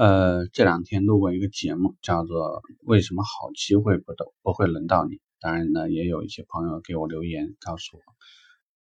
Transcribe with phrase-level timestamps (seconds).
[0.00, 5.16] 呃，这两天录过一个节目，叫做《为什么好机会不都不会轮到你》。
[5.40, 8.02] 当然呢，也有一些朋友给我留言，告诉我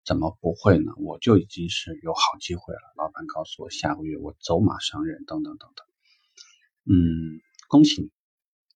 [0.04, 0.92] 怎么不会呢？
[0.98, 2.82] 我就已经是有好机会了。
[2.98, 5.88] 老板告诉我，下个月我走马上任，等等等等。
[6.84, 7.40] 嗯，
[7.70, 8.10] 恭喜你。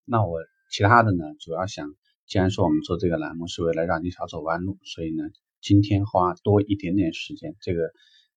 [0.05, 0.39] 那我
[0.71, 1.93] 其他的呢，主要想，
[2.25, 5.25] 既然说我们做这个栏目是为了让你少走弯路，所以呢，
[5.59, 7.91] 今天花多一点点时间，这个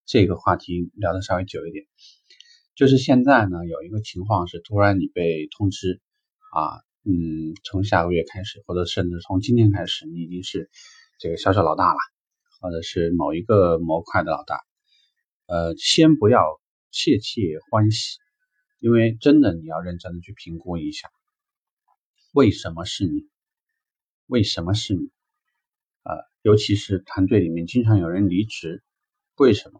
[0.05, 1.85] 这个话题聊的稍微久一点。
[2.75, 6.01] 就是现在呢，有一个情况是，突然你被通知，
[6.51, 10.71] 啊，嗯，从下个月开始，或者甚至从今天开始，你已经是
[11.19, 11.99] 这个销售老大了，
[12.59, 14.59] 或者是某一个模块的老大。
[15.45, 16.59] 呃，先不要
[16.89, 18.17] 切切欢喜，
[18.79, 21.11] 因为真的你要认真的去评估一下，
[22.31, 23.27] 为什么是你？
[24.25, 25.11] 为什么是你？
[26.01, 28.81] 啊，尤其是团队里面经常有人离职，
[29.35, 29.79] 为什么？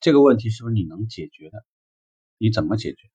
[0.00, 1.64] 这个问题是不是你能解决的？
[2.38, 3.08] 你怎么解决？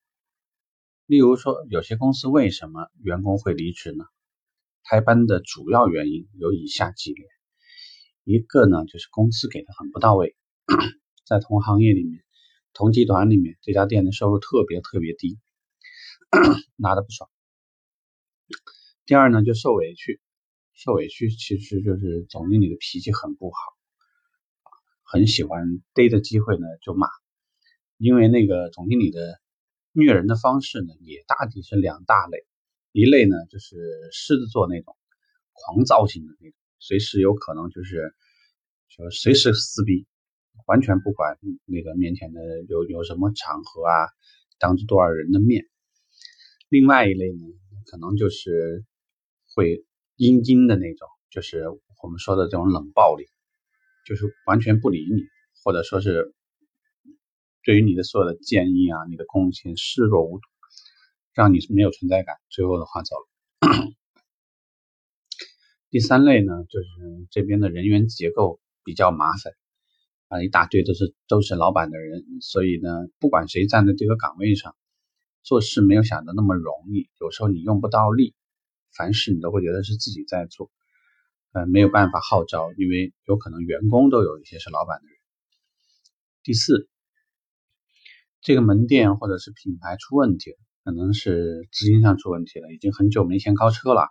[1.05, 4.03] 例如说，有些公司为什么员工会离职呢？
[4.83, 7.27] 开班的主要原因有以下几点：
[8.23, 10.35] 一个呢，就是工资给的很不到位，
[11.23, 12.23] 在同行业里面、
[12.73, 15.37] 同集团里面，这家店的收入特别特别低，
[16.75, 17.29] 拿的不爽。
[19.05, 20.19] 第二呢，就受委屈，
[20.73, 23.57] 受委屈其实就是总经理的脾气很不好，
[25.03, 27.07] 很喜欢逮着机会呢就骂。
[28.01, 29.39] 因为那个总经理的
[29.91, 32.47] 虐人的方式呢，也大体是两大类，
[32.91, 33.77] 一类呢就是
[34.11, 34.97] 狮子座那种
[35.53, 38.15] 狂躁型的那种，随时有可能就是
[38.89, 40.07] 就随时撕逼，
[40.65, 44.07] 完全不管那个面前的有有什么场合啊，
[44.57, 45.67] 当着多少人的面。
[46.69, 47.45] 另外一类呢，
[47.85, 48.83] 可能就是
[49.53, 51.65] 会阴阴的那种，就是
[52.01, 53.27] 我们说的这种冷暴力，
[54.07, 55.21] 就是完全不理你，
[55.63, 56.33] 或者说是。
[57.63, 60.47] 对于你的所有的建议啊，你的贡献视若无睹，
[61.33, 63.27] 让你没有存在感，最后的话走了。
[65.89, 66.87] 第三类呢，就是
[67.29, 69.53] 这边的人员结构比较麻烦
[70.29, 74.75] 啊，一大堆都是都是老板的人，所以呢，不管谁站在这个岗位上，
[75.43, 78.33] 做事没有想的那么容易，有时候你用不到力，
[78.95, 80.71] 凡事你都会觉得是自己在做，
[81.51, 85.15] 呃，没有办法号召，因为有可能员工都有一些是老板的人。
[86.41, 86.90] 第四。
[88.41, 94.07] 这个门店或者是品牌出问题了，可能是资金上出问题了，已经很久没钱靠车了，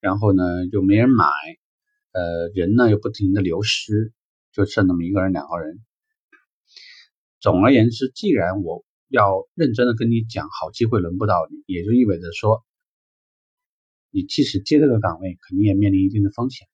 [0.00, 0.42] 然后呢
[0.72, 1.26] 又没人买，
[2.12, 4.14] 呃人呢又不停的流失，
[4.52, 5.84] 就剩那么一个人两个人。
[7.40, 12.64] 总而言之，既然我要认真的跟你讲，好机会轮不到你，也就意味着说，
[14.10, 16.66] 你即使接这个岗位，肯定也面临一定的风险。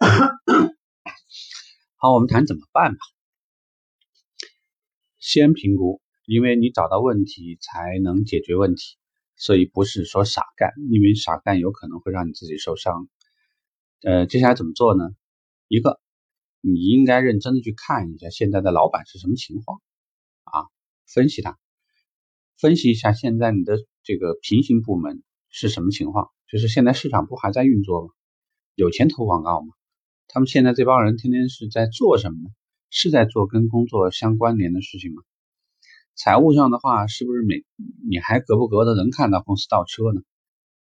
[1.96, 2.98] 好，我们谈怎么办吧。
[5.18, 6.02] 先评估。
[6.30, 8.96] 因为你找到问题才能解决问题，
[9.34, 13.08] 所以不是说傻干，因为傻干有可能会让你自己受伤。
[14.02, 15.10] 呃，接下来怎么做呢？
[15.66, 16.00] 一个，
[16.60, 19.82] 你应该认真的去看一下现在的老板是什么情况
[20.44, 20.70] 啊，
[21.12, 21.58] 分析他，
[22.60, 28.10] 分析一下现在你的这个平行部门是什么情况，就是现在市场部还在运作吗？
[28.76, 29.74] 有钱投广告吗？
[30.28, 32.50] 他们现在这帮人天天是在做什么呢？
[32.88, 35.24] 是在做跟工作相关联的事情吗？
[36.22, 37.64] 财务上的话，是不是每
[38.06, 40.20] 你还隔不隔的能看到公司倒车呢？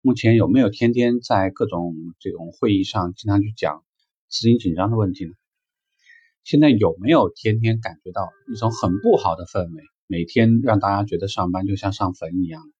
[0.02, 3.82] 目前有没有天天在各种这种会议上经常去讲
[4.28, 5.32] 资金紧张的问题呢？
[6.44, 12.70] 现在有没有天天感觉到一种很不好的氛围，每天让大家觉得上班就像上坟一样？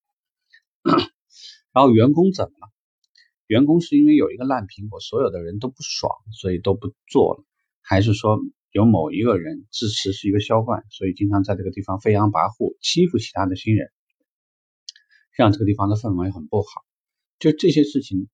[1.73, 2.71] 然后员工怎么了？
[3.47, 7.45] 员工是因为有一个烂苹果，所有的人都不爽，所以都不做了，
[7.81, 8.39] 还是说？
[8.73, 13.93] 有某一个人自持是一个销冠，所以经常在这个地方飞扬跋扈，欺负其他的新人，
[15.37, 16.83] 让这个地方的氛围很不好。
[17.39, 18.29] 就这些事情，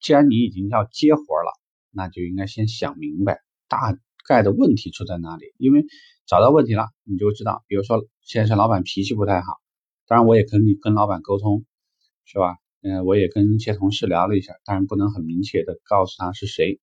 [0.00, 1.52] 既然你已经要接活了，
[1.92, 3.96] 那就应该先想明白大
[4.26, 5.54] 概的问题出在哪里。
[5.58, 5.86] 因为
[6.26, 9.60] 找到问题了，你就知道，比如说现在是老板脾气不太好，
[10.08, 11.64] 当然我也跟你跟老板沟通，
[12.24, 12.56] 是吧？
[12.82, 16.80] 嗯，我也跟一些同事聊了一下，当然不能很明确的告诉他是谁。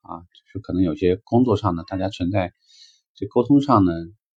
[0.00, 2.52] 啊，就是可能有些工作上呢，大家存在
[3.14, 3.92] 这沟通上呢，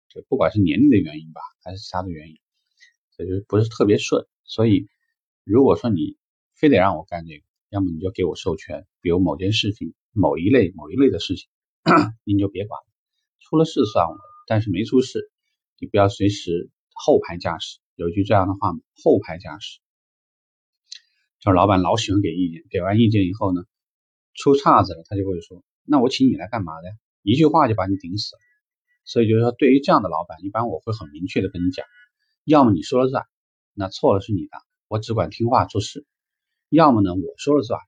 [0.09, 2.37] 这不管是年龄的原因吧，还是其他的原因，
[3.17, 4.25] 这就不是特别顺。
[4.43, 4.87] 所以，
[5.43, 6.17] 如果说你
[6.53, 11.49] 非得让我干这个，要么你就给我授权，比如某件事情、某一类、某一类的事情，
[12.23, 12.87] 您就别管了，
[13.39, 14.21] 出了事算我的。
[14.45, 15.31] 但是没出事，
[15.79, 17.79] 你不要随时后排驾驶。
[17.95, 19.79] 有一句这样的话嘛，后排驾驶，
[21.39, 23.63] 就是老板老喜欢给意见，给完意见以后呢。
[24.33, 28.39] 出岔子了，他就会说：“那我请你来干嘛的呀？”一句话就把你顶死了。
[29.05, 31.85] 所以就是说，对于这样的老板，一般我会很明确的跟你讲，
[32.45, 33.25] 要么你说了算，
[33.73, 34.57] 那错了是你的，
[34.87, 36.01] 我只管听话做事；
[36.69, 37.79] 要么呢，我说了算，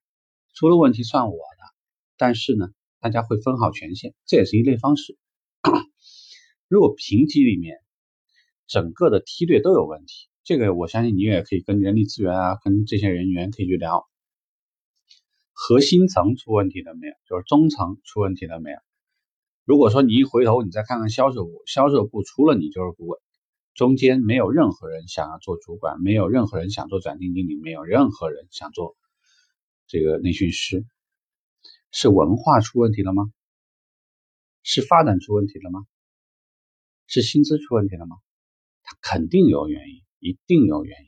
[0.53, 1.73] 出了问题算我的。
[2.17, 2.67] 但是呢，
[2.99, 5.17] 大家会分好权限，这也是一类方式。
[6.67, 7.77] 如果评级里面
[8.67, 14.05] 整个的梯队都有问题，这个我相信你也可以跟人力资源啊，跟这些人员可以去聊。
[15.57, 17.13] 核心层出问题了没有？
[17.25, 18.77] 就是中层出问题了没有？
[19.63, 23.19] 如果说你一回头，你再看看销售部，销售部除了你就是顾问，
[23.73, 28.97] 中间没有任何人想要做主管，没有任何人想做转定经理，没有任何人想做
[29.87, 30.85] 这个内训师，
[31.89, 33.31] 是文化出问题了吗？
[34.61, 35.85] 是发展出问题了吗？
[37.07, 38.17] 是薪资出问题了吗？
[38.83, 41.07] 它肯定有原因，一定有原因。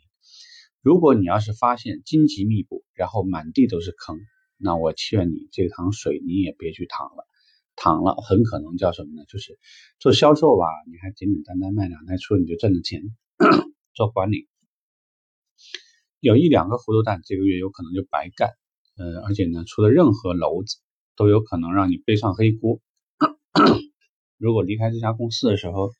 [0.81, 4.17] 如果你要是发现荆棘密布，然后满地都是坑，
[4.57, 7.27] 那我劝你这趟水你也别去淌了，
[7.75, 9.24] 淌了很可能叫什么呢？
[9.27, 9.57] 就是
[10.00, 13.01] 做销售吧，你还简简单单卖两台车你就挣了钱；
[13.94, 14.48] 做管理，
[16.19, 18.51] 有一两个糊涂蛋，这个月有可能就白干。
[18.98, 20.77] 呃，而且呢，出了任何篓子，
[21.15, 22.81] 都有可能让你背上黑锅。
[24.39, 25.92] 如果离开这家公司的时候，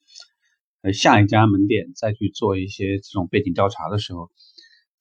[0.81, 4.33] 呃，下一家门店再去做一些这种背景调查的时候，可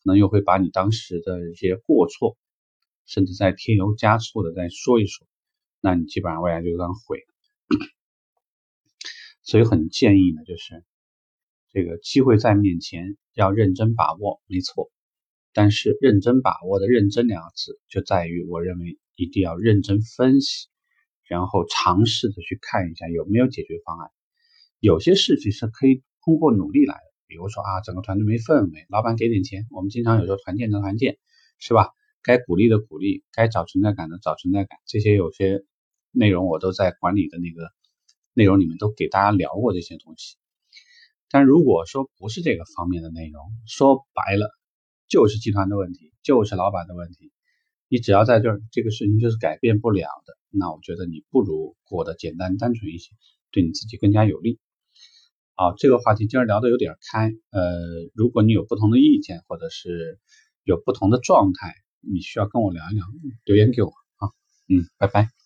[0.04, 2.36] 能又会把你当时的一些过错，
[3.06, 5.26] 甚至再添油加醋的再说一说，
[5.80, 7.34] 那你基本上未来就当毁了。
[9.42, 10.84] 所以很建议呢，就是
[11.70, 14.90] 这个机会在面前要认真把握，没错。
[15.52, 20.68] 但是认真把握的“认真”两个字，就在于我认为一定要认真分析。
[21.24, 24.10] 然后尝试着去看一下有没有解决方案。
[24.78, 31.18] 有些事情是可以通过努力来的，比如说啊，整个团队没氛围，老板给点钱，我们经常有时候团建的团建，
[31.58, 31.90] 是吧？
[32.26, 35.62] 该鼓励的鼓励，该找存在感的找存在感，这些有些
[36.10, 37.70] 内容我都在管理的那个
[38.34, 40.36] 内容里面都给大家聊过这些东西。
[41.30, 44.50] 但如果说不是这个方面的内容，说白了
[45.06, 47.30] 就是集团的问题，就是老板的问题，
[47.88, 50.36] 你只要在这儿，这个事情就是改变不了的。
[50.50, 53.12] 那我觉得你不如过得简单单纯一些，
[53.52, 54.58] 对你自己更加有利。
[55.54, 60.18] 好，这个话题今儿聊的有点开，呃，如果你有不同的意见，或者是
[60.64, 63.06] 有不同的状态，你需要跟我聊一聊，
[63.44, 64.28] 留言给我啊，
[64.68, 65.45] 嗯，拜拜。